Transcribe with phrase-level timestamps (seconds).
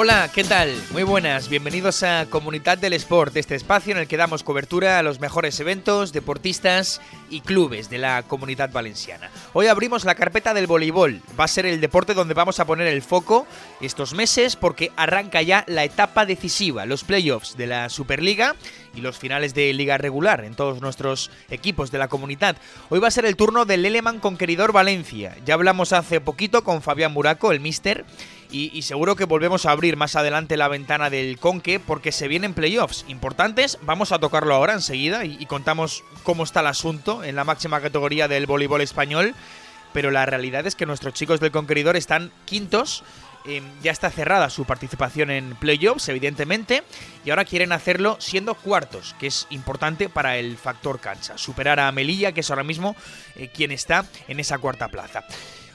[0.00, 0.80] Hola, ¿qué tal?
[0.92, 5.02] Muy buenas, bienvenidos a Comunidad del Sport, este espacio en el que damos cobertura a
[5.02, 7.00] los mejores eventos, deportistas
[7.30, 9.28] y clubes de la comunidad valenciana.
[9.54, 12.86] Hoy abrimos la carpeta del voleibol, va a ser el deporte donde vamos a poner
[12.86, 13.44] el foco
[13.80, 18.54] estos meses porque arranca ya la etapa decisiva, los playoffs de la Superliga
[18.94, 22.56] y los finales de liga regular en todos nuestros equipos de la comunidad.
[22.88, 25.36] Hoy va a ser el turno del Leleman Conqueridor Valencia.
[25.44, 28.04] Ya hablamos hace poquito con Fabián Muraco, el mister,
[28.50, 32.54] y, seguro que volvemos a abrir más adelante la ventana del Conque porque se vienen
[32.54, 33.78] playoffs importantes.
[33.82, 38.28] Vamos a tocarlo ahora enseguida y, contamos cómo está el asunto en la máxima categoría
[38.28, 39.34] del voleibol español.
[39.92, 43.02] Pero la realidad es que nuestros chicos del Conqueridor están quintos
[43.48, 46.82] Em, ya está cerrada su participación en playoffs, evidentemente,
[47.24, 51.38] y ahora quieren hacerlo siendo cuartos, que es importante para el factor cancha.
[51.38, 52.94] Superar a Melilla, que es ahora mismo
[53.36, 55.24] eh, quien está en esa cuarta plaza.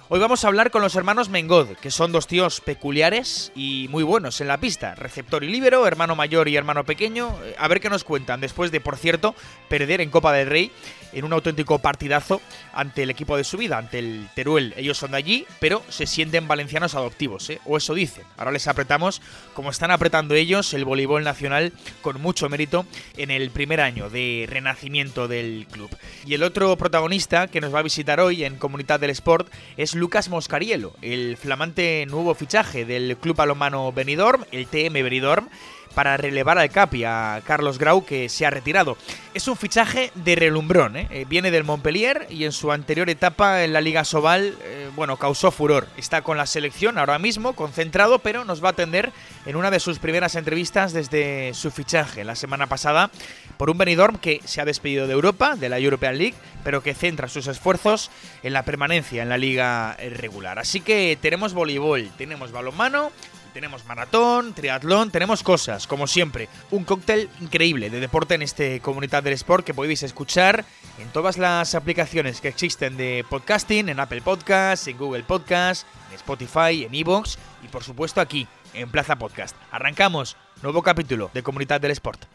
[0.10, 4.04] Hoy vamos a hablar con los hermanos Mengod, que son dos tíos peculiares y muy
[4.04, 4.96] buenos en la pista.
[4.96, 7.34] Receptor y líbero, hermano mayor y hermano pequeño.
[7.46, 9.34] Eh, a ver qué nos cuentan después de, por cierto,
[9.70, 10.72] perder en Copa del Rey
[11.14, 12.42] en un auténtico partidazo
[12.74, 14.74] ante el equipo de su vida, ante el Teruel.
[14.78, 17.62] Ellos son de allí, pero se sienten valencianos adoptivos, ¿eh?
[17.66, 18.26] o eso dicen.
[18.38, 19.22] Ahora les apretamos
[19.54, 24.46] como están apretando ellos el voleibol nacional con mucho mérito en el primer año de
[24.50, 25.90] renacimiento del club.
[26.26, 29.93] Y el otro protagonista que nos va a visitar hoy en Comunidad del Sport es
[29.96, 35.50] Lucas Moscarielo, el flamante nuevo fichaje del club alomano Benidorm, el TM Benidorm
[35.94, 38.98] para relevar al Capi, a Carlos Grau, que se ha retirado.
[39.34, 41.08] Es un fichaje de relumbrón, ¿eh?
[41.10, 45.18] Eh, viene del Montpellier y en su anterior etapa en la Liga Sobal, eh, bueno,
[45.18, 45.88] causó furor.
[45.98, 49.12] Está con la selección ahora mismo, concentrado, pero nos va a atender
[49.46, 53.10] en una de sus primeras entrevistas desde su fichaje la semana pasada
[53.58, 56.94] por un Benidorm que se ha despedido de Europa, de la European League, pero que
[56.94, 58.12] centra sus esfuerzos
[58.44, 60.60] en la permanencia en la liga regular.
[60.60, 63.12] Así que tenemos voleibol, tenemos balonmano,
[63.54, 66.50] tenemos maratón, triatlón, tenemos cosas, como siempre.
[66.72, 70.66] Un cóctel increíble de deporte en este Comunidad del Sport que podéis escuchar
[71.00, 76.16] en todas las aplicaciones que existen de podcasting, en Apple Podcasts, en Google Podcasts, en
[76.16, 79.56] Spotify, en Evox y por supuesto aquí, en Plaza Podcast.
[79.72, 82.26] Arrancamos, nuevo capítulo de Comunidad del Sport.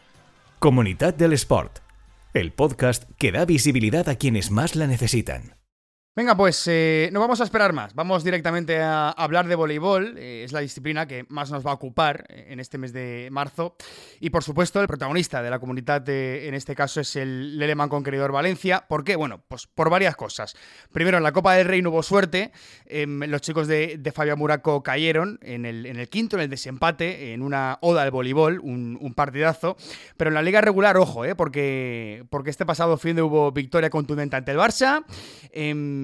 [0.59, 1.79] Comunidad del Sport,
[2.33, 5.58] el podcast que da visibilidad a quienes más la necesitan.
[6.15, 7.93] Venga, pues eh, no vamos a esperar más.
[7.93, 10.17] Vamos directamente a hablar de voleibol.
[10.17, 13.29] Eh, es la disciplina que más nos va a ocupar eh, en este mes de
[13.31, 13.75] marzo.
[14.19, 18.31] Y por supuesto, el protagonista de la comunidad en este caso es el Leleman Conqueridor
[18.31, 18.85] Valencia.
[18.89, 19.15] ¿Por qué?
[19.15, 20.57] Bueno, pues por varias cosas.
[20.91, 22.51] Primero, en la Copa del Rey no hubo suerte.
[22.87, 27.77] Em, los chicos de, Fabio Muraco cayeron en el, quinto, en el desempate, en una
[27.81, 29.77] oda al voleibol, un, partidazo.
[30.17, 34.35] Pero en la liga regular, ojo, porque, porque este pasado fin de hubo victoria contundente
[34.35, 35.05] ante el Barça.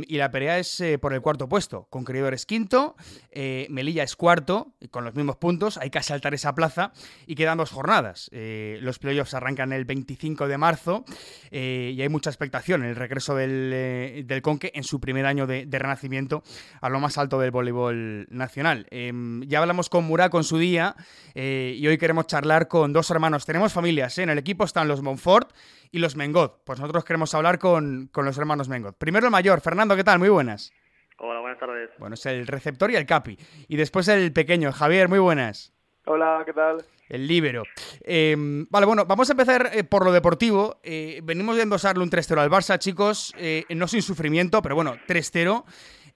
[0.07, 1.87] Y la pelea es eh, por el cuarto puesto.
[1.89, 2.95] Conqueridor es quinto,
[3.31, 5.77] eh, Melilla es cuarto, con los mismos puntos.
[5.77, 6.91] Hay que asaltar esa plaza
[7.25, 8.29] y quedan dos jornadas.
[8.31, 11.05] Eh, los playoffs arrancan el 25 de marzo
[11.51, 16.43] y hay mucha expectación en el regreso del, Conque en su primer año de, renacimiento
[16.81, 18.87] a lo más alto del voleibol nacional.
[18.91, 20.95] Em, ya hablamos con Muraco en su día
[21.33, 23.45] y hoy queremos charlar con dos hermanos.
[23.45, 25.51] Tenemos familias, en el equipo están los Monfort
[25.95, 26.61] y los Mengot.
[26.65, 28.97] Pues nosotros queremos hablar con, los hermanos Mengot.
[28.97, 30.19] Primero el mayor, Fernando, ¿qué tal?
[30.19, 30.73] Muy buenas.
[31.17, 31.89] Hola, buenas tardes.
[31.97, 33.37] Bueno, es el receptor y el capi.
[33.69, 35.73] Y después el pequeño, Javier, muy buenas.
[36.05, 36.83] Hola, ¿qué tal?
[37.07, 37.63] El líbero.
[38.01, 40.81] Em, vale, bueno, vamos a empezar eh, por lo deportivo.
[40.83, 43.33] Eh, venimos de endosarle un 3-0 al Barça, chicos.
[43.37, 45.63] Eh, no sin sufrimiento, pero bueno, 3-0.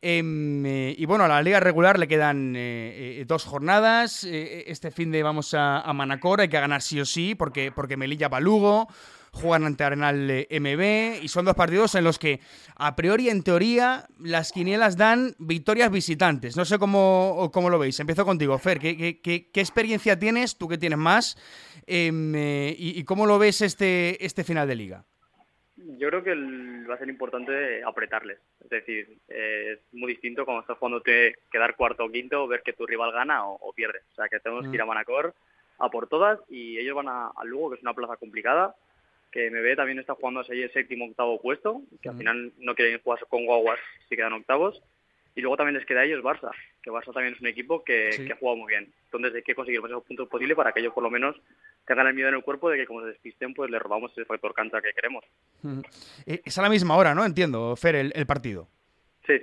[0.01, 2.53] Em, y bueno, a la liga regular le quedan
[3.25, 4.25] dos jornadas.
[4.25, 7.96] este fin de vamos a, a, Manacor, hay que ganar sí o sí, porque, porque
[7.96, 8.90] Melilla va Lugo
[9.31, 12.40] juegan ante Arenal MB y son dos partidos en los que
[12.75, 16.56] a priori, en teoría, las quinielas dan victorias visitantes.
[16.56, 18.00] No sé cómo, cómo lo veis.
[18.00, 18.79] Empiezo contigo, Fer.
[18.79, 20.57] ¿Qué, qué, experiencia tienes?
[20.57, 21.35] ¿Tú que tienes más?
[21.87, 25.05] Em, eh, y, cómo lo ves este, este final de liga?
[25.75, 26.35] Yo creo que
[26.90, 28.40] va a ser importante apretarles.
[28.64, 32.61] Es decir, eh, es muy distinto cuando estás jugando te quedar cuarto o quinto, ver
[32.64, 33.99] que tu rival gana o, pierde.
[34.11, 34.87] O sea, que tenemos que ir a mm.
[34.87, 35.34] Manacor
[35.79, 38.75] a por todas y ellos van a, a Lugo, que es una plaza complicada
[39.31, 42.99] que MB también está jugando ahí el séptimo octavo puesto, que al final no quieren
[43.02, 44.81] jugar con guaguas si quedan octavos.
[45.35, 48.09] Y luego también les queda a ellos Barça, que Barça también es un equipo que,
[48.26, 48.91] que ha jugado muy bien.
[49.05, 51.35] Entonces hay que conseguir más puntos posibles para que ellos por lo menos
[51.85, 54.26] tengan el miedo en el cuerpo de que como se despisten, pues le robamos ese
[54.26, 55.23] factor cancha que queremos.
[56.25, 57.23] Eh, es a la misma hora, ¿no?
[57.23, 58.67] Entiendo, Fer, el, partido.
[59.25, 59.40] Sí.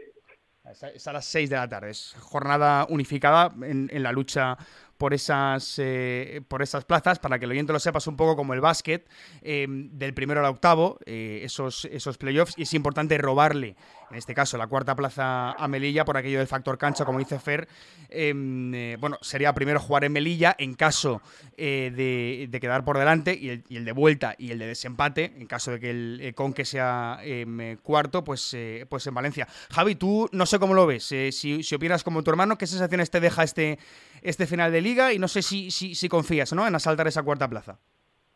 [0.92, 1.90] Es a las 6 de la tarde.
[1.90, 4.58] Es jornada unificada en, en la lucha
[4.98, 8.54] por esas, eh, por esas plazas, para que el oyente lo sepas un poco como
[8.54, 9.08] el básquet,
[9.42, 13.76] em, del primero al octavo, eh, esos, esos playoffs, y es importante robarle,
[14.10, 17.38] en este caso, la cuarta plaza a Melilla por aquello del factor cancha, como dice
[17.38, 17.68] Fer.
[18.08, 21.20] Em, eh, bueno, sería primero jugar en Melilla en caso
[21.56, 25.80] de, quedar por delante y el, de vuelta y el de desempate, en caso de
[25.80, 28.56] que el Conque sea em, cuarto, pues,
[28.88, 29.48] pues en Valencia.
[29.70, 33.10] Javi, tú no sé cómo lo ves, si, si opinas como tu hermano, ¿qué sensaciones
[33.10, 33.78] te deja este,
[34.22, 36.66] este final de liga y no sé si, si, si confías ¿no?
[36.66, 37.78] en asaltar esa cuarta plaza.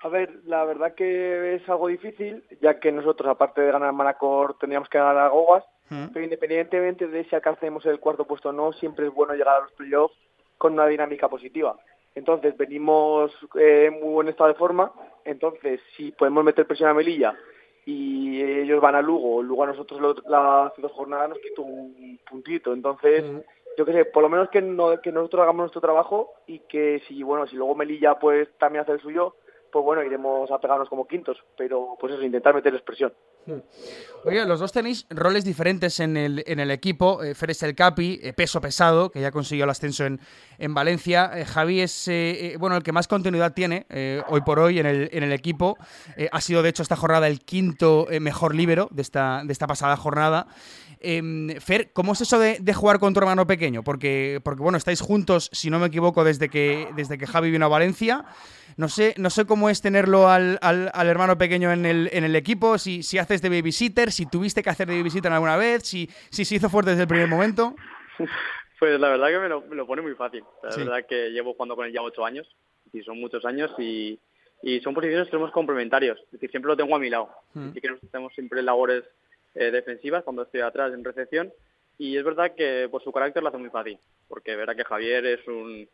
[0.02, 4.56] A ver, la verdad que es algo difícil, ya que nosotros, aparte de ganar Manacor,
[4.58, 5.64] tendríamos que ganar a Gogas,
[6.12, 9.62] pero independientemente de si alcancemos el cuarto puesto o no, siempre es bueno llegar a
[9.62, 10.16] los playoffs
[10.56, 11.76] con una dinámica positiva.
[12.14, 14.92] Entonces, venimos eh, en muy buen estado de forma,
[15.24, 17.36] entonces, si podemos meter presión a Melilla
[17.84, 22.72] y ellos van a Lugo, luego a nosotros las dos jornadas nos quita un puntito,
[22.72, 23.24] entonces
[23.76, 27.02] yo qué sé, por lo menos que, no, que nosotros hagamos nuestro trabajo y que
[27.06, 29.36] si, bueno, si luego Melilla pues también hace el suyo,
[29.72, 33.12] pues bueno, iremos a pegarnos como quintos, pero pues eso, intentar meter expresión.
[33.46, 33.60] Hmm.
[34.24, 37.22] Oye, los dos tenéis roles diferentes en el, en el equipo.
[37.22, 40.20] Eh, Fer es el capi, eh, peso pesado, que ya consiguió el ascenso en,
[40.58, 41.30] en Valencia.
[41.34, 42.10] Eh, Javi es
[42.58, 43.86] bueno el que más continuidad tiene
[44.28, 45.76] hoy por hoy en el, en el equipo.
[46.30, 49.96] ha sido, de hecho, esta jornada el quinto mejor líbero de esta, de esta pasada
[49.96, 50.46] jornada.
[51.02, 53.82] Em, Fer, ¿cómo es eso de, jugar con tu hermano pequeño?
[53.82, 57.64] Porque, porque, bueno, estáis juntos, si no me equivoco, desde que, desde que Javi vino
[57.64, 58.26] a Valencia.
[58.80, 62.34] No sé, no sé cómo es tenerlo al, al, hermano pequeño en el, en el
[62.34, 66.08] equipo, si, si haces de babysitter, si tuviste que hacer de babysitter alguna vez, si,
[66.30, 67.76] si se hizo fuerte desde el primer momento.
[68.78, 69.38] Pues la verdad que
[69.68, 70.42] me lo, pone muy fácil.
[70.62, 72.48] La verdad que llevo jugando con él ya ocho años,
[72.94, 74.18] y son muchos años, y,
[74.62, 76.18] y son posiciones que tenemos complementarios.
[76.18, 77.28] Es decir, siempre lo tengo a mi lado.
[77.52, 77.68] Mm.
[77.68, 79.04] Así que tenemos siempre labores
[79.54, 81.52] eh, defensivas cuando estoy atrás en recepción.
[81.98, 83.98] Y es verdad que por su carácter lo hace muy fácil,
[84.28, 85.86] porque verá que Javier es un...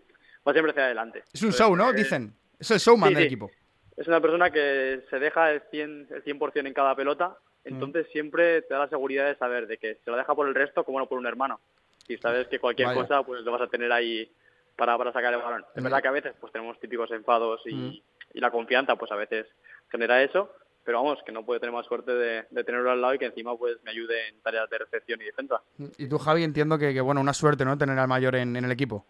[0.47, 1.25] va siempre hacia adelante.
[1.33, 1.93] Es un show, ¿no?
[1.93, 2.33] Dicen.
[2.59, 3.51] Es el showman del equipo.
[3.97, 6.23] Es una persona que se deja el 100%, el
[6.53, 10.11] 100 en cada pelota, entonces siempre te da la seguridad de saber de que se
[10.11, 11.61] lo deja por el resto como no por un hermano.
[12.09, 14.31] Y sabes que cualquier cosa pues lo vas a tener ahí
[14.77, 15.65] para, para sacar el balón.
[15.75, 18.03] Es verdad que a veces pues tenemos típicos enfados y,
[18.35, 19.47] y la confianza pues a veces
[19.91, 20.53] genera eso,
[20.87, 23.57] pero vamos, que no puede tener más suerte de, tenerlo al lado y que encima
[23.57, 25.61] pues me ayude en tareas de recepción y defensa.
[25.99, 27.77] Y tú, Javi, entiendo que, bueno, una suerte, ¿no?
[27.77, 29.05] Tener al mayor en, el equipo.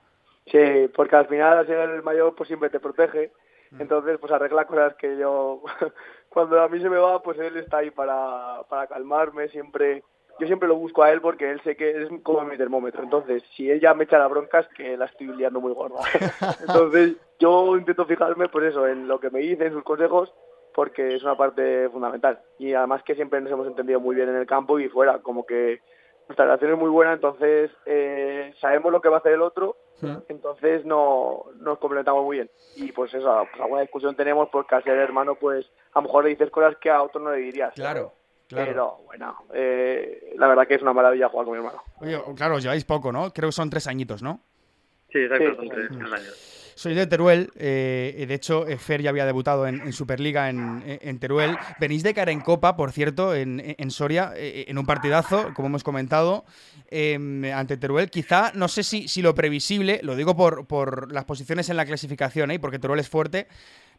[0.47, 3.33] Sí, porque al final al ser el mayor pues siempre te protege,
[3.73, 3.81] mm.
[3.81, 5.63] entonces pues arregla cosas que yo,
[6.29, 10.05] cuando a mí se me va, pues él está ahí para, para calmarme, siempre,
[10.39, 13.43] yo siempre lo busco a él porque él sé que es como mi termómetro, entonces
[13.57, 16.01] si ella me echa la bronca es que la estoy liando muy gorda.
[16.61, 20.33] entonces yo intento fijarme pues eso, en lo que me dice, en sus consejos
[20.77, 22.39] porque es una parte fundamental.
[22.59, 25.47] Y además que siempre nos hemos entendido muy bien en el campo y fuera, como
[25.47, 25.81] que
[26.29, 29.77] nuestra relación es muy buena, entonces eh, sabemos lo que va a hacer el otro,
[30.29, 32.51] entonces no nos complementamos muy bien.
[32.77, 36.25] Y pues eso, pues alguna discusión tenemos porque al ser hermano, pues a lo mejor
[36.25, 37.75] le dices cosas que a otro no le dirías.
[37.75, 38.13] Claro.
[38.49, 38.71] Claro.
[38.71, 41.83] Pero bueno, eh, la verdad que es una maravilla jugar con mi hermano.
[42.01, 43.33] Oye, claro, os lleváis poco, ¿no?
[43.33, 44.41] Creo que son tres añitos, ¿no?
[45.11, 46.56] Sí, exacto, son tres años.
[46.77, 51.57] Soy de Teruel, eh, de hecho eh, Fer ya había debutado en, Superliga en, Teruel.
[51.81, 55.83] Venís de cara en Copa, por cierto, en, Soria, eh, en un partidazo, como hemos
[55.83, 56.45] comentado,
[56.91, 58.11] em, ante Teruel.
[58.11, 61.87] Quizá, no sé si, si lo previsible, lo digo por, por las posiciones en la
[61.87, 63.47] clasificación, porque Teruel es fuerte,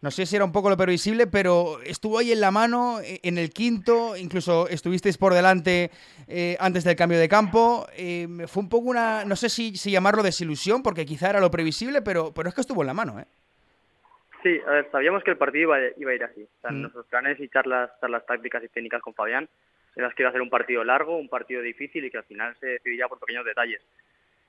[0.01, 3.19] no sé si era un poco lo previsible, pero estuvo ahí en la mano, e,
[3.23, 5.91] en el quinto, incluso estuvisteis por delante
[6.27, 7.87] eh, antes del cambio de campo.
[7.97, 11.51] Eh, fue un poco una, no sé si, si, llamarlo desilusión, porque quizá era lo
[11.51, 13.25] previsible, pero, pero es que estuvo en la mano, ¿eh?
[14.43, 16.47] Sí, a ver, sabíamos que el partido iba, iba a ir así.
[16.63, 16.81] O mm.
[16.81, 19.49] Nuestros planes y charlas, charlas tácticas y técnicas con Fabián
[19.95, 22.55] eran que iba a ser un partido largo, un partido difícil y que al final
[22.59, 23.81] se decidiría por pequeños detalles.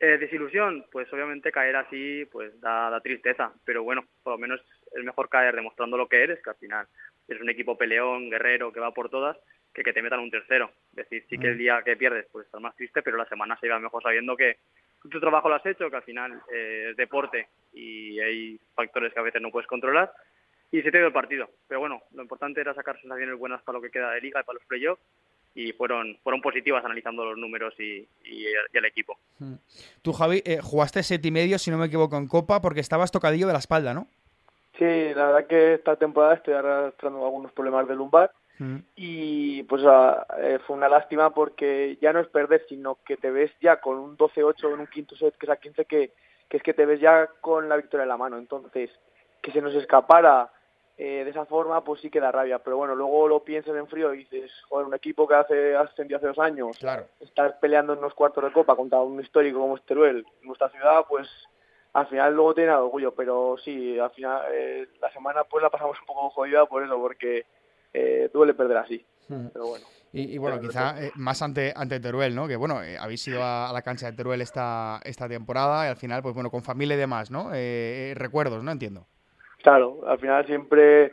[0.01, 4.61] Eh, desilusión, pues obviamente caer así pues da, da, tristeza, pero bueno, por lo menos
[4.95, 6.87] es mejor caer demostrando lo que eres, que al final
[7.27, 9.37] es un equipo peleón, guerrero, que va por todas,
[9.75, 10.71] que que te metan un tercero.
[10.91, 11.59] Es decir, sí que el mm.
[11.59, 14.59] día que pierdes pues estar más triste, pero la semana se va mejor sabiendo que
[15.11, 19.19] tu trabajo lo has hecho, que al final eh, es deporte y hay factores que
[19.19, 20.13] a veces no puedes controlar
[20.71, 21.51] y se te dio el partido.
[21.67, 24.45] Pero bueno, lo importante era sacar sensaciones buenas para lo que queda de liga y
[24.45, 25.03] para los playoffs
[25.59, 29.19] y fueron, fueron positivas analizando los números y, y, el, equipo.
[29.41, 29.55] Hmm.
[30.03, 33.11] Tú, Javi, eh, jugaste set y medio, si no me equivoco, en Copa porque estabas
[33.11, 34.07] tocadillo de la espalda, ¿no?
[34.79, 38.77] Sí, la verdad que esta temporada estoy arrastrando algunos problemas de lumbar hmm.
[38.95, 43.33] y pues ah, eh, fue una lástima porque ya no es perder, sino que te
[43.33, 46.13] ves ya con un 12-8 en un quinto set, que es a 15, que,
[46.49, 48.39] que es que te ves ya con la victoria en la mano.
[48.39, 48.91] Entonces,
[49.43, 50.53] que se nos escapara
[50.99, 53.87] eh, de esa forma pues sí que da rabia, pero bueno, luego lo piensas en
[53.87, 57.07] frío y dices, joder, un equipo que hace ascendió hace dos años, claro.
[57.21, 61.05] estar peleando en unos cuartos de copa contra un histórico como Esteruel, en nuestra ciudad,
[61.09, 61.29] pues
[61.93, 65.99] al final luego tiene orgullo, pero sí, al final eh, la semana pues la pasamos
[66.01, 67.47] un poco jodida por eso, porque
[67.93, 69.05] eh, duele perder así.
[69.29, 69.85] Pero bueno.
[70.13, 72.49] Y, bueno, quizá eh, más ante, ante Teruel, ¿no?
[72.49, 75.97] Que bueno, eh, habéis ido a, la cancha de Teruel esta, esta temporada y al
[75.97, 77.51] final, pues bueno, con familia y demás, ¿no?
[77.53, 78.71] Eh, recuerdos, ¿no?
[78.71, 79.07] Entiendo.
[79.63, 81.13] Claro, al final siempre,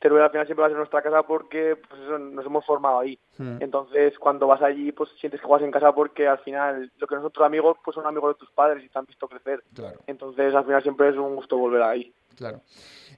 [0.00, 3.00] Teruel al final siempre va a ser nuestra casa porque pues eso, nos hemos formado
[3.00, 3.18] ahí.
[3.38, 3.58] Hmm.
[3.60, 7.14] Entonces, cuando vas allí, pues sientes que juegas en casa porque al final, lo que
[7.14, 9.62] nosotros amigos, pues son amigos de tus padres y te han visto crecer.
[9.74, 10.00] Claro.
[10.06, 12.12] Entonces, al final siempre es un gusto volver ahí.
[12.36, 12.62] Claro.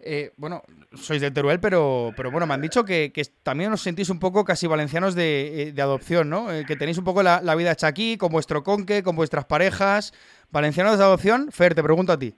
[0.00, 0.62] Eh, bueno,
[0.94, 3.10] sois de Teruel, pero, pero bueno, me han dicho que,
[3.42, 6.52] también os sentís un poco casi valencianos de, eh, adopción, ¿no?
[6.52, 10.12] Eh, que tenéis un poco la, vida hecha aquí, con vuestro conque, con vuestras parejas.
[10.50, 11.50] ¿Valencianos de adopción?
[11.50, 12.34] Fer, te pregunto a ti.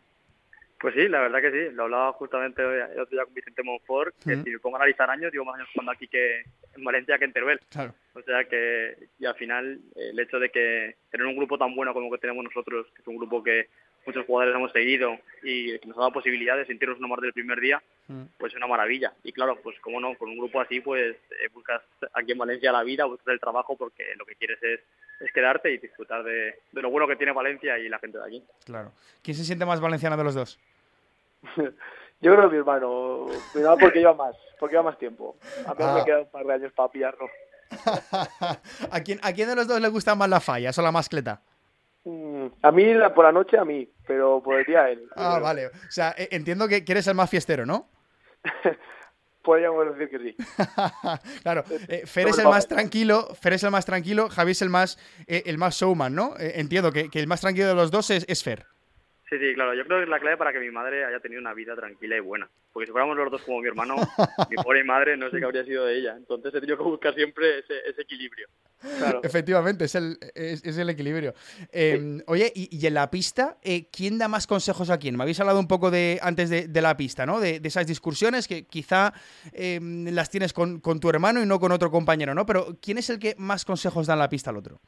[0.81, 1.75] Pues sí, la verdad que sí.
[1.75, 5.11] Lo hablaba justamente hoy, otro día con Vicente Monfort, que si me pongo a analizar
[5.11, 6.43] años, digo más años jugando aquí que
[6.77, 7.61] en Valencia que en Teruel.
[7.71, 7.95] Claro.
[8.15, 11.93] O sea que, y al final, el hecho de que tener un grupo tan bueno
[11.93, 13.69] como que tenemos nosotros, que es un grupo que
[14.09, 17.35] muchos jugadores hemos seguido y que nos ha dado posibilidad de sentirnos una más del
[17.35, 18.23] primer día, mm.
[18.39, 19.13] pues es una maravilla.
[19.23, 21.83] Y claro, pues como no, con un grupo así, pues eh, buscas
[22.15, 24.81] aquí en Valencia la vida, buscas el trabajo porque lo que quieres es,
[25.21, 28.43] es quedarte y disfrutar de, lo bueno que tiene Valencia y la gente de aquí.
[28.65, 28.93] Claro.
[29.23, 30.59] ¿Quién se siente más valenciano de los dos?
[32.21, 35.37] Yo creo que mi hermano, pero porque lleva más, porque lleva más tiempo.
[35.67, 36.05] A mí me ah.
[36.05, 37.29] queda un par de años para pillarlo.
[38.91, 41.43] ¿A quién, ¿A quién de los dos le gusta más la falla o la mascleta?
[42.09, 42.85] Mm, a mí
[43.15, 45.07] por la noche a mí, pero día él.
[45.15, 45.67] Ah, vale.
[45.67, 47.89] O sea, e, entiendo que, eres el más fiestero, ¿no?
[49.43, 50.37] Podríamos decir que sí.
[51.43, 54.71] claro, eh, Fer es el más tranquilo, Fer es el más tranquilo, Javi es el
[54.71, 56.35] más, eh, el más showman, ¿no?
[56.39, 58.67] Eh, entiendo que, el más tranquilo de los dos es, es Fer.
[59.29, 59.75] Sí, sí, claro.
[59.75, 62.17] Yo creo que es la clave para que mi madre haya tenido una vida tranquila
[62.17, 62.49] y buena.
[62.73, 63.97] Porque si fuéramos los dos como mi hermano,
[64.49, 66.17] mi pobre madre no sé qué habría sido de ella.
[66.17, 68.49] Entonces he tenido que buscar siempre ese, equilibrio.
[68.99, 69.21] Claro.
[69.23, 71.35] Efectivamente, es el, es, el equilibrio.
[71.73, 75.17] Em, oye, y, en la pista, eh, ¿quién da más consejos a quién?
[75.17, 77.39] Me habéis hablado un poco de antes de, la pista, ¿no?
[77.39, 79.13] De, esas discusiones que quizá
[79.53, 82.47] em, las tienes con, con, tu hermano y no con otro compañero, ¿no?
[82.47, 84.81] Pero ¿quién es el que más consejos da en la pista al otro?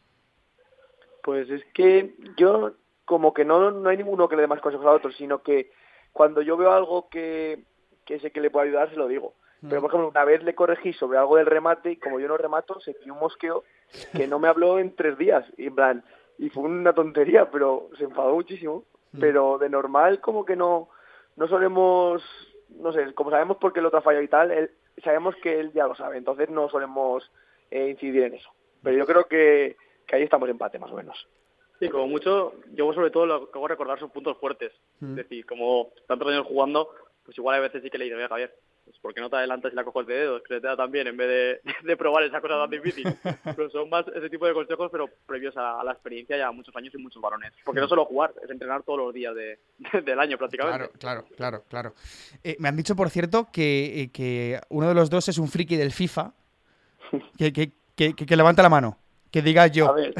[1.22, 2.74] Pues es que yo
[3.10, 5.72] como que no, no hay ninguno que le dé más consejos a otro, sino que
[6.12, 7.64] cuando yo veo algo que,
[8.04, 9.34] que sé que le puede ayudar, se lo digo.
[9.68, 12.36] Pero, por ejemplo, una vez le corregí sobre algo del remate y como yo no
[12.36, 13.64] remato, se dio un mosqueo
[14.12, 15.44] que no me habló en tres días.
[15.56, 16.04] Y, en plan,
[16.38, 18.84] y fue una tontería, pero se enfadó muchísimo.
[19.18, 20.88] Pero de normal, como que no,
[21.34, 22.22] no solemos,
[22.68, 24.70] no sé, como sabemos por qué el otro falla y tal, él,
[25.02, 27.28] sabemos que él ya lo sabe, entonces no solemos
[27.72, 28.50] eh, incidir en eso.
[28.84, 29.76] Pero yo creo que,
[30.06, 31.26] que ahí estamos empate, más o menos.
[31.80, 34.70] Sí, como mucho, yo sobre todo lo que hago recordar sus puntos fuertes.
[35.00, 36.90] Es decir, como tantos años jugando,
[37.24, 39.72] pues igual a veces sí que le digo, Javier, pues ¿por qué no te adelantas
[39.72, 40.42] y la cojo de dedos?
[40.42, 43.04] Que te da también en vez de, de, probar esa cosa tan difícil.
[43.56, 46.92] pero son más ese tipo de consejos, pero previos a, la experiencia ya muchos años
[46.94, 47.52] y muchos varones.
[47.64, 49.58] Porque no solo jugar, es entrenar todos los días de,
[50.04, 50.90] del año prácticamente.
[50.98, 51.94] Claro, claro, claro, claro.
[52.44, 55.48] Eh, me han dicho, por cierto, que, eh, que uno de los dos es un
[55.48, 56.34] friki del FIFA.
[57.38, 58.98] Que, que, que, que levanta la mano.
[59.30, 59.88] Que diga yo.
[59.88, 60.14] A ver.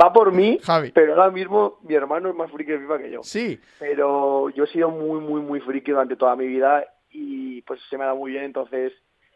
[0.00, 0.58] Va por mí,
[0.94, 3.22] pero ahora mismo mi hermano es más friki de FIFA que yo.
[3.22, 3.60] Sí.
[3.78, 7.96] Pero yo he sido muy, muy, muy friki durante toda mi vida y pues se
[7.96, 8.92] me ha dado muy bien, entonces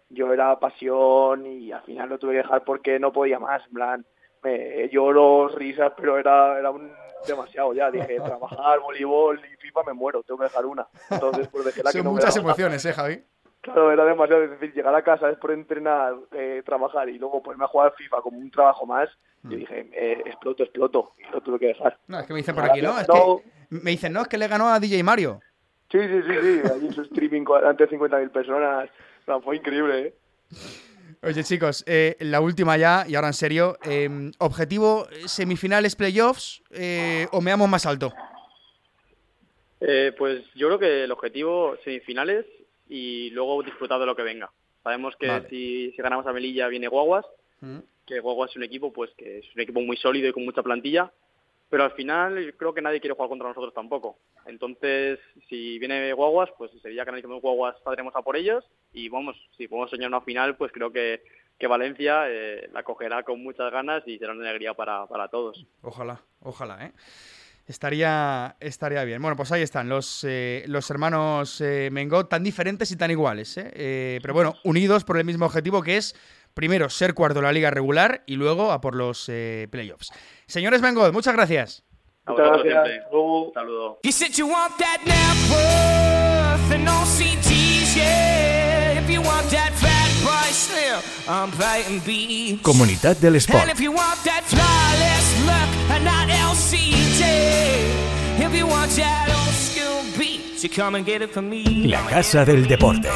[0.09, 3.73] yo era pasión y al final lo tuve que dejar porque no podía más, en
[3.73, 4.07] plan,
[4.43, 6.93] me lloro, risas, pero era, era un
[7.27, 10.87] demasiado ya, dije, trabajar, voleibol y FIFA me muero, tengo que dejar una.
[11.11, 13.23] Entonces pues dejé la Son que no muchas emociones, ¿eh, Javi?
[13.63, 17.65] Claro, era demasiado difícil llegar a casa después de entrenar, eh, trabajar y luego ponerme
[17.65, 19.09] a jugar FIFA como un trabajo más.
[19.45, 19.61] Yo mm.
[19.61, 21.13] dije, eh, exploto, exploto.
[21.17, 21.97] Y lo tuve que dejar.
[22.09, 22.99] No, es que me dicen por aquí, ¿no?
[22.99, 25.41] Es que me dicen, no, es que le ganó a DJ Mario.
[25.93, 26.73] Sí, sí, sí, sí.
[26.75, 28.91] Allí en su streaming ante 50.000 personas.
[29.29, 30.15] No, fue increíble, ¿eh?
[31.23, 33.77] Oye, chicos, eh, la última ya, y ahora en serio.
[33.85, 38.13] Em, ¿Objetivo semifinales, playoffs eh, o me amo más alto?
[40.17, 42.47] pues yo creo que el objetivo semifinales
[42.89, 44.51] y luego disfrutar de lo que venga.
[44.83, 47.25] Sabemos que si, si, ganamos a Melilla viene Guaguas,
[47.61, 47.79] mm.
[48.07, 50.63] que Guaguas es un equipo pues que es un equipo muy sólido y con mucha
[50.63, 51.13] plantilla,
[51.73, 54.19] pero al final creo que nadie quiere jugar contra nosotros tampoco.
[54.45, 58.63] Entonces, si viene Guaguas, pues sería que analicemos Guaguas, saldremos a por ellos
[58.93, 61.23] y vamos, si podemos soñar una final, pues creo que,
[61.59, 65.65] que Valencia eh, la cogerá con muchas ganas y será una alegría para, para todos.
[65.81, 66.93] Ojalá, ojalá, ¿eh?
[67.67, 69.23] Estaría, estaría bien.
[69.23, 73.57] Bueno, pues ahí están los, eh, los hermanos eh, Mengot, tan diferentes y tan iguales.
[73.57, 74.19] ¿eh?
[74.21, 76.17] pero bueno, unidos por el mismo objetivo que es,
[76.55, 79.31] primero, ser cuarto en la liga regular y luego a por los
[79.71, 80.11] playoffs.
[80.47, 81.85] Señores Mengot, muchas gracias.
[82.27, 83.05] Muchas gracias.
[83.55, 83.99] Saludos.
[92.63, 93.65] Comunidad del Sport.
[101.85, 103.09] La Casa del Deporte.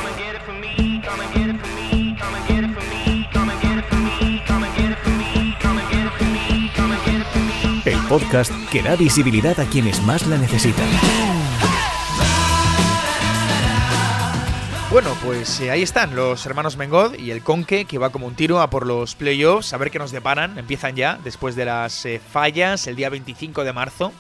[7.85, 10.87] El podcast que da visibilidad a quienes más la necesitan.
[14.92, 18.37] Bueno, pues eh, ahí están los hermanos Mengod y el Conque, que va como un
[18.37, 20.56] tiro a por los playoffs, a ver qué nos deparan.
[20.56, 24.12] Empiezan ya, después de las eh, fallas, el día 25 de marzo,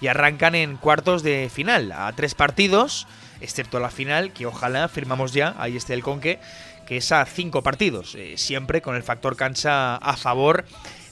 [0.00, 3.06] y arrancan en cuartos de final, a tres partidos,
[3.40, 6.38] excepto la final, que ojalá firmamos ya, ahí esté el Conque,
[6.86, 10.64] que es a cinco partidos, eh, siempre con el factor cancha a favor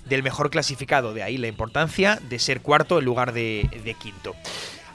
[0.05, 1.15] del mejor clasificado.
[1.15, 4.35] De ahí la importancia de ser cuarto en lugar de, de quinto.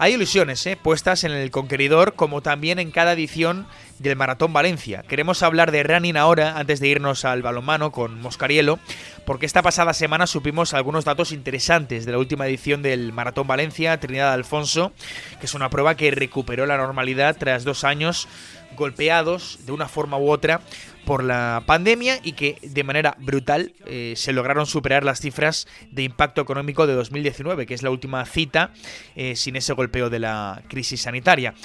[0.01, 0.77] Hay ilusiones ¿eh?
[0.82, 3.68] puestas en el Conqueridor, como también en cada edición
[4.00, 5.03] del Maratón Valencia.
[5.03, 8.79] Queremos hablar de running ahora, antes de irnos al balonmano con Moscarielo,
[9.25, 14.00] porque esta pasada semana supimos algunos datos interesantes de la última edición del Maratón Valencia,
[14.00, 14.94] Trinidad Alfonso,
[15.41, 18.29] que es una prueba que recuperó la normalidad tras dos años
[18.77, 20.62] golpeados de una forma u otra
[21.09, 26.03] por la pandemia y que de manera brutal eh, se lograron superar las cifras de
[26.03, 28.69] impacto económico de 2019, que es la última cita
[29.15, 31.55] eh, sin ese golpeo de la crisis sanitaria.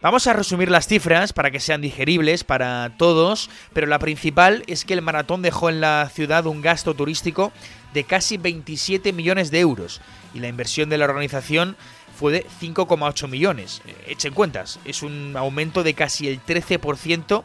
[0.00, 4.86] Vamos a resumir las cifras para que sean digeribles para todos, pero la principal es
[4.86, 7.52] que el maratón dejó en la ciudad un gasto turístico
[7.92, 10.00] de casi 27 millones de euros
[10.32, 11.76] y la inversión de la organización
[12.14, 13.82] fue de 5,8 millones.
[13.86, 17.42] Eh, echen cuentas, es un aumento de casi el 13%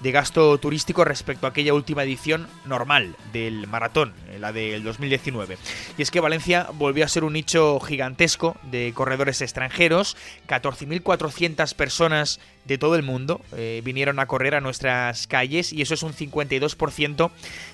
[0.00, 5.58] de gasto turístico respecto a aquella última edición normal del maratón, eh, la del 2019.
[5.98, 10.16] Y es que Valencia volvió a ser un nicho gigantesco de corredores extranjeros,
[10.48, 15.94] 14.400 personas de todo el mundo eh, vinieron a correr a nuestras calles y eso
[15.94, 17.30] es un 52%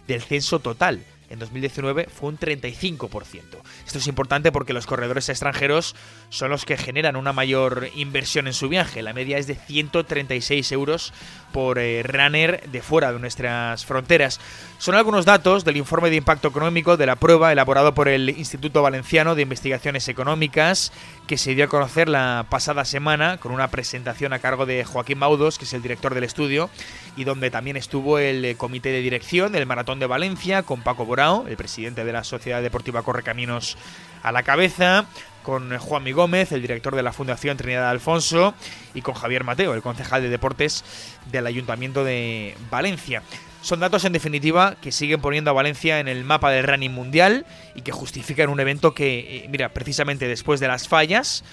[0.06, 3.40] del censo total en 2019 fue un 35%.
[3.86, 5.94] Esto es importante porque los corredores extranjeros
[6.28, 9.02] son los que generan una mayor inversión en su viaje.
[9.02, 11.12] La media es de 136 euros
[11.52, 14.40] por eh, runner de fuera de nuestras fronteras.
[14.78, 18.82] Son algunos datos del informe de impacto económico de la prueba elaborado por el Instituto
[18.82, 20.92] Valenciano de Investigaciones Económicas
[21.26, 25.18] que se dio a conocer la pasada semana con una presentación a cargo de Joaquín
[25.18, 26.70] Maudos, que es el director del estudio,
[27.16, 31.06] y donde también estuvo el eh, comité de dirección del Maratón de Valencia con Paco
[31.16, 33.78] El presidente de la Sociedad Deportiva Correcaminos
[34.22, 35.06] a la cabeza,
[35.42, 38.52] con Juan Mi Gómez, el director de la Fundación Trinidad Alfonso,
[38.92, 40.84] y con Javier Mateo, el concejal de deportes
[41.32, 43.22] del Ayuntamiento de Valencia.
[43.62, 47.46] Son datos, en definitiva, que siguen poniendo a Valencia en el mapa del running mundial
[47.74, 51.44] y que justifican un evento que, eh, mira, precisamente después de las fallas,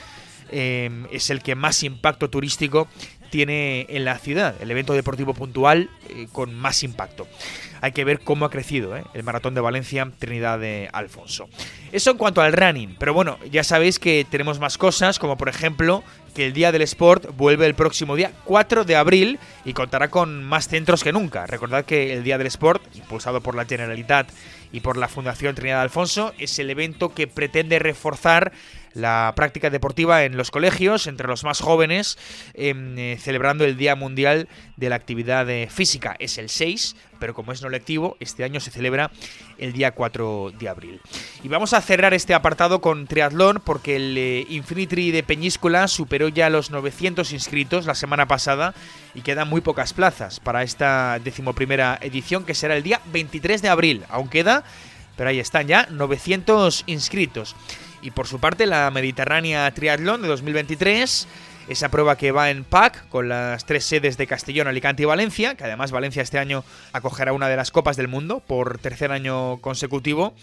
[0.51, 2.89] eh, es el que más impacto turístico
[3.33, 7.27] tiene en la ciudad, el evento deportivo puntual eh, con más impacto.
[7.81, 11.49] Hay que ver cómo ha crecido el maratón de Valencia Trinidad de Alfonso.
[11.91, 15.49] Eso en cuanto al running, pero bueno, ya sabéis que tenemos más cosas, como por
[15.49, 16.03] ejemplo
[16.35, 20.43] que el Día del Sport vuelve el próximo día 4 de abril y contará con
[20.43, 21.47] más centros que nunca.
[21.47, 24.29] Recordad que el Día del Sport, impulsado por la Generalitat
[24.71, 28.51] y por la Fundación Trinidad Alfonso, es el evento que pretende reforzar
[28.93, 32.17] la práctica deportiva en los colegios, entre los más jóvenes,
[32.53, 36.15] em, eh, celebrando el Día Mundial de la Actividad eh, Física.
[36.19, 39.11] Es el 6, pero como es no lectivo, este año se celebra
[39.57, 41.01] el día 4 de abril.
[41.43, 46.27] Y vamos a cerrar este apartado con triatlón porque el eh, Infinity de Peñíscola superó
[46.27, 48.73] ya los 900 inscritos la semana pasada
[49.15, 53.69] y quedan muy pocas plazas para esta decimoprimera edición que será el día 23 de
[53.69, 54.03] abril.
[54.09, 54.63] Aún queda,
[55.15, 57.55] pero ahí están ya 900 inscritos.
[58.03, 61.25] Y por su parte, la Mediterránea Triatlón de 2023,
[61.69, 65.55] esa prueba que va en PAC con las tres sedes de Castellón, Alicante y Valencia,
[65.55, 69.57] que además Valencia este año acogerá una de las Copas del Mundo por tercer año
[69.61, 70.35] consecutivo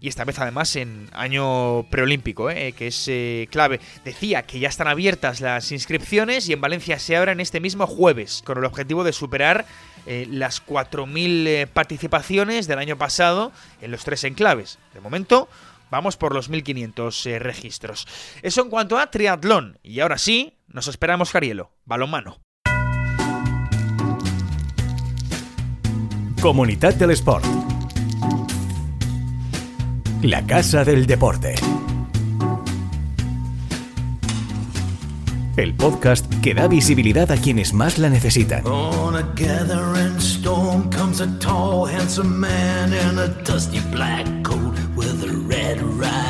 [0.00, 2.72] y esta vez además en año preolímpico, ¿eh?
[2.72, 3.80] que es eh, clave.
[4.04, 8.42] Decía que ya están abiertas las inscripciones y en Valencia se abren este mismo jueves,
[8.44, 9.66] con el objetivo de superar
[10.06, 14.78] eh, las 4.000 participaciones del año pasado en los tres enclaves.
[14.94, 15.48] De momento,
[15.90, 18.06] Vamos por los 1500 eh, registros.
[18.42, 19.78] Eso en cuanto a triatlón.
[19.82, 22.40] Y ahora sí, nos esperamos Jarielo, balonmano.
[26.40, 27.44] Comunidad del Sport.
[30.22, 31.54] La Casa del Deporte.
[35.56, 38.64] El podcast que da visibilidad a quienes más la necesitan.
[45.70, 46.29] On a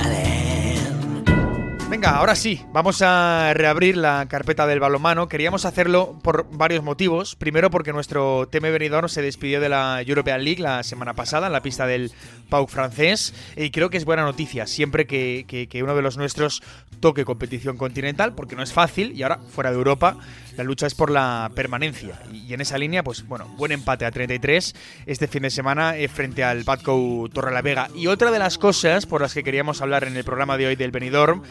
[2.01, 5.29] Venga, ahora sí, vamos a reabrir la carpeta del balonmano.
[5.29, 7.37] Queríamos hacerlo por varios motivos.
[7.37, 11.53] Primero porque nuestro TM Benidorm se despidió de la European League la semana pasada en
[11.53, 12.11] la pista del
[12.49, 16.63] Pau francés y creo que es buena noticia siempre que, uno de los nuestros
[17.01, 20.17] toque competición continental porque no es fácil y ahora fuera de Europa
[20.57, 24.11] la lucha es por la permanencia y en esa línea pues bueno, buen empate a
[24.11, 24.75] 33
[25.07, 29.23] este fin de semana eh, frente al Patco Torrelavega y otra de las cosas por
[29.23, 31.43] las que queríamos hablar en el programa de hoy del Benidorm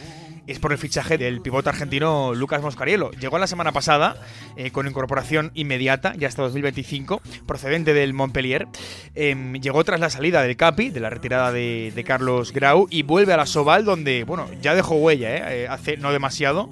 [0.50, 3.12] es por el fichaje del pivote argentino Lucas Moscariello.
[3.12, 4.16] Llegó la semana pasada
[4.56, 8.66] eh, con incorporación inmediata, ya hasta 2025, procedente del Montpellier.
[9.14, 13.32] Em, llegó tras la salida del Capi, de la retirada de, Carlos Grau, y vuelve
[13.32, 16.70] a la Soval, donde, bueno, ya dejó huella, eh, eh, hace no demasiado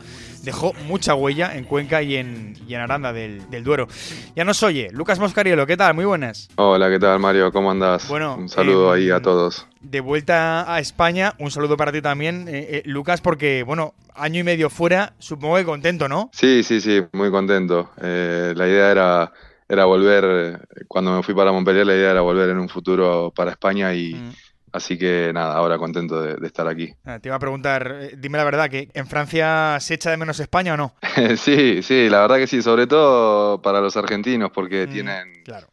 [0.48, 3.86] dejó mucha huella en Cuenca y en, Aranda del, Duero.
[4.34, 5.92] Ya nos oye, Lucas Moscarielo, ¿qué tal?
[5.92, 6.48] Muy buenas.
[6.56, 7.52] Hola, ¿qué tal Mario?
[7.52, 8.08] ¿Cómo andas?
[8.08, 9.66] Bueno, un saludo ahí a todos.
[9.82, 14.40] De vuelta a España, un saludo para ti también, eh, eh, Lucas, porque, bueno, año
[14.40, 16.30] y medio fuera, supongo que contento, ¿no?
[16.32, 17.90] Sí, sí, sí, muy contento.
[18.00, 19.32] Eh, la idea era
[19.68, 23.50] era volver, cuando me fui para Montpellier, la idea era volver en un futuro para
[23.50, 24.32] España y, mm.
[24.72, 26.92] Así que nada, ahora contento de, estar aquí.
[27.04, 30.16] Ah, te iba a preguntar, eh, dime la verdad, que en Francia se echa de
[30.16, 30.94] menos España o no?
[31.36, 35.44] sí, sí, la verdad que sí, sobre todo para los argentinos, porque mm, tienen...
[35.44, 35.68] Claro.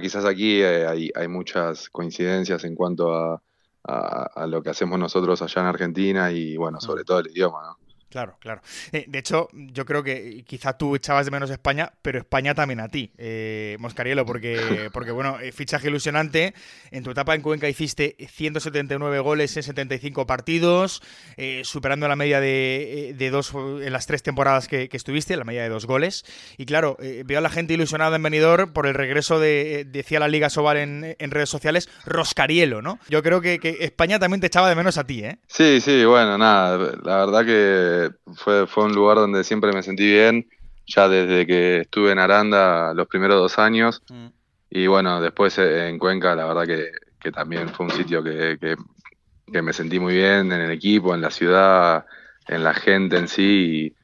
[0.00, 3.42] quizás aquí eh, hay, muchas coincidencias en cuanto a,
[3.84, 7.06] a, lo que hacemos nosotros allá en Argentina y bueno, sobre mm.
[7.06, 7.89] todo el idioma, ¿no?
[8.10, 8.60] Claro, claro.
[8.90, 12.80] Eh, de hecho, yo creo que quizá tú echabas de menos España, pero España también
[12.80, 14.58] a ti, eh, Moscarielo, porque,
[14.92, 16.52] porque bueno, eh, fichaje ilusionante.
[16.90, 21.02] En tu etapa en Cuenca hiciste 179 goles en 75 partidos,
[21.36, 25.68] eh, superando la media de, dos en las tres temporadas que, estuviste, la media de
[25.68, 26.24] dos goles.
[26.58, 30.26] Y claro, veo a la gente ilusionada en Benidorm por el regreso de, decía la
[30.26, 32.98] Liga Sobal en, redes sociales, Roscarielo, ¿no?
[33.08, 35.38] Yo creo que, que España también te echaba de menos a ti, ¿eh?
[35.46, 37.99] Sí, sí, bueno, nada, la verdad que
[38.34, 40.48] fue, fue un lugar donde siempre me sentí bien,
[40.86, 44.02] ya desde que estuve en Aranda los primeros dos años.
[44.08, 44.26] Mm.
[44.70, 48.76] Y bueno, después eh, en Cuenca, la verdad que, también fue un sitio que,
[49.46, 52.06] me sentí muy bien en el equipo, en la ciudad,
[52.48, 53.94] en la gente en sí.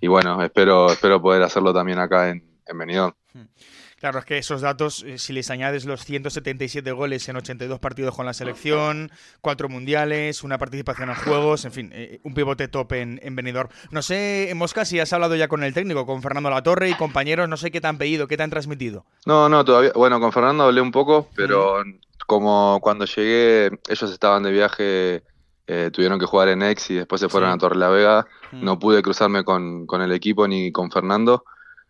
[0.00, 3.14] Y, bueno, espero, espero poder hacerlo también acá en, en Benidorm.
[3.34, 3.40] Mm.
[4.02, 8.16] Claro, es que esos datos, eh, si les añades los 177 goles en 82 partidos
[8.16, 12.94] con la selección, cuatro mundiales, una participación en juegos, en fin, eh, un pivote top
[12.94, 13.68] en, en Benidorm.
[13.92, 16.94] No sé, en Mosca, si has hablado ya con el técnico, con Fernando Latorre y
[16.94, 19.06] compañeros, no sé qué te han pedido, qué te han transmitido.
[19.24, 19.92] No, no, todavía.
[19.94, 21.84] Bueno, con Fernando hablé un poco, pero
[22.26, 25.22] como cuando llegué, ellos estaban de viaje,
[25.68, 28.26] eh, tuvieron que jugar en Ex y después se fueron a Torre la Vega.
[28.50, 31.44] No pude cruzarme con, con el equipo ni con Fernando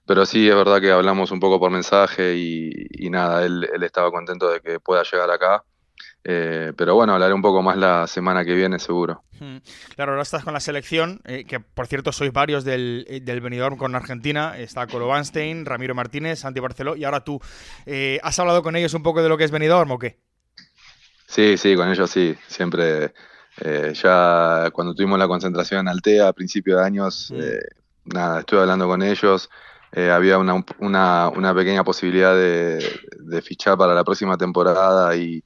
[0.07, 4.49] pero sí, es verdad que hablamos un poco por mensaje y, nada, él, estaba contento
[4.51, 5.65] de que pueda llegar acá.
[6.25, 9.25] Eh, pero bueno, hablaré un poco más la semana que viene, seguro.
[9.97, 13.41] Claro, ahora estás con la selección, eh, que por cierto sois varios del, eh, del
[13.41, 14.57] Benidorm con Argentina.
[14.57, 17.41] Está Colo Banstein, Ramiro Martínez, Santi Barceló y ahora tú.
[18.23, 20.19] ¿Has hablado con ellos un poco de lo que es Benidorm o qué?
[21.27, 22.37] Sí, sí, con ellos sí.
[22.47, 23.15] Siempre,
[23.95, 27.33] ya cuando tuvimos la concentración en Altea a principio de años,
[28.05, 29.49] nada, estuve hablando con ellos.
[29.95, 35.45] Eh, había una, una, una, pequeña posibilidad de, fichar para la próxima temporada y,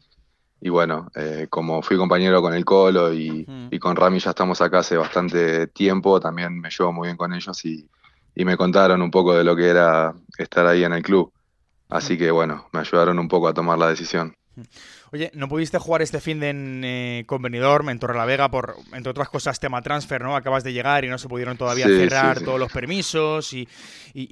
[0.60, 4.60] y bueno, eh, como fui compañero con el Colo y, y, con Rami ya estamos
[4.60, 7.88] acá hace bastante tiempo, también me llevo muy bien con ellos y,
[8.36, 11.32] y, me contaron un poco de lo que era estar ahí en el club.
[11.88, 14.36] Así que bueno, me ayudaron un poco a tomar la decisión.
[15.16, 19.10] Oye, no pudiste jugar este fin de en, eh, con Benidorm, en Torrelavega, por, entre
[19.10, 20.36] otras cosas, tema transfer, ¿no?
[20.36, 23.66] Acabas de llegar y no se pudieron todavía cerrar todos los permisos y,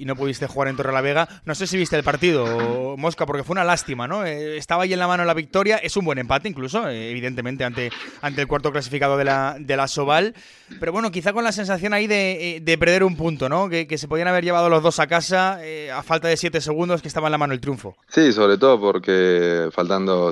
[0.05, 1.27] no pudiste jugar en Torrelavega.
[1.45, 4.25] No sé si viste el partido, Mosca, porque fue una lástima, ¿no?
[4.25, 7.63] Eh, estaba ahí en la mano la victoria, es un buen empate incluso, eh, evidentemente,
[7.63, 10.35] ante, ante el cuarto clasificado de la, de la Soval.
[10.79, 13.69] Pero bueno, quizá con la sensación ahí de, de perder un punto, ¿no?
[13.69, 15.59] Que, que, se podían haber llevado los dos a casa
[15.91, 17.95] a falta de siete segundos que estaba en la mano el triunfo.
[18.07, 20.31] Sí, sobre todo porque faltando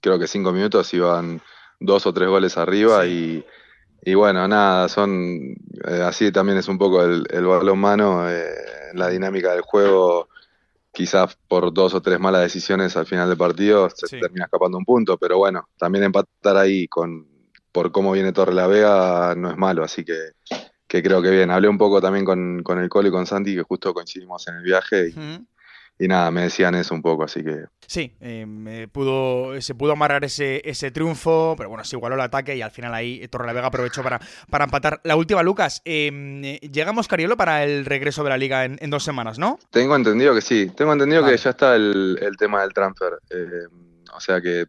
[0.00, 1.40] creo que cinco minutos iban
[1.80, 3.44] dos o tres goles arriba y,
[4.14, 5.54] bueno, nada, son
[5.88, 8.54] eh, así también es un poco el, el balón mano, eh,
[8.94, 10.28] la dinámica del juego,
[10.92, 14.84] quizás por dos o tres malas decisiones al final del partido se termina escapando un
[14.84, 17.26] punto, pero bueno, también empatar ahí con
[17.72, 20.14] por cómo viene Torre la Vega no es malo, así que,
[20.86, 21.50] que creo que bien.
[21.50, 24.54] Hablé un poco también con, con el Cole y con Santi, que justo coincidimos en
[24.54, 25.14] el viaje y,
[25.98, 27.66] y nada, me decían eso un poco, así que...
[27.86, 32.56] Sí, eh, pudo, se pudo amarrar ese, ese triunfo, pero bueno, se igualó el ataque
[32.56, 35.00] y al final ahí Torrelavega aprovechó para, para empatar.
[35.04, 39.38] La última, Lucas, eh, llegamos, Cariolo, para el regreso de la liga en, dos semanas,
[39.38, 39.58] ¿no?
[39.70, 43.66] Tengo entendido que sí, tengo entendido que ya está el, el tema del transfer, eh,
[44.12, 44.66] o sea que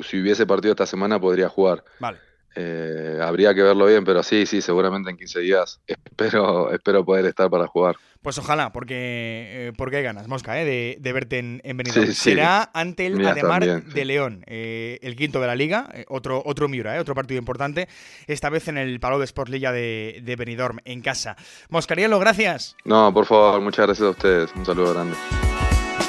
[0.00, 1.84] si hubiese partido esta semana podría jugar.
[2.00, 2.18] Vale.
[2.56, 7.26] Eh, habría que verlo bien, pero sí, sí, seguramente en 15 días espero, espero poder
[7.26, 7.96] estar para jugar.
[8.22, 12.12] Pues ojalá, porque, eh, porque hay ganas, Mosca, eh, de, verte en, en Benidorm.
[12.12, 17.14] Será ante el Ademar de León, el quinto de la liga, otro, otro Miura, otro
[17.14, 17.88] partido importante,
[18.26, 21.36] esta vez en el Palau de Sport Liga de, de Benidorm, en casa.
[21.70, 22.76] Moscarielo, gracias.
[22.84, 24.50] No, por favor, muchas gracias a ustedes.
[24.54, 25.16] Un saludo grande.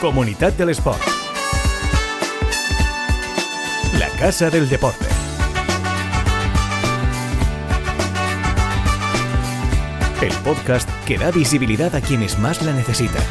[0.02, 1.02] Comunidad del Sport.
[3.98, 5.11] La Casa del Deporte.
[10.22, 13.24] El podcast que da visibilidad a quienes más la necesitan.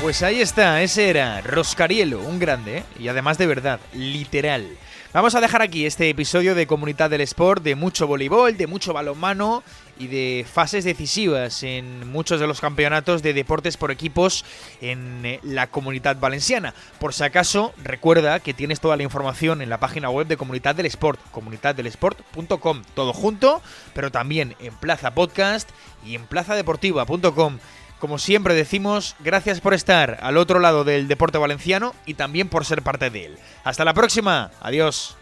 [0.00, 4.66] Pues ahí está, ese era Roscarielo, un grande, y además de verdad, literal.
[5.12, 8.92] Vamos a dejar aquí este episodio de Comunidad del Sport, de mucho voleibol, de mucho
[8.92, 9.62] balonmano
[9.98, 14.44] y de fases decisivas en muchos de los campeonatos de deportes por equipos
[14.80, 16.74] en eh, la comunidad valenciana.
[16.98, 20.74] Por si acaso, recuerda que tienes toda la información en la página web de Comunidad
[20.74, 23.62] del Sport, comunidaddelesport.com, todo junto,
[23.94, 25.70] pero también en Plaza Podcast
[26.04, 27.58] y en plazadeportiva.com.
[27.98, 32.66] Como siempre decimos, gracias por estar al otro lado del deporte valenciano y también por
[32.66, 33.38] ser parte de él.
[33.64, 35.16] Hasta la próxima, adiós.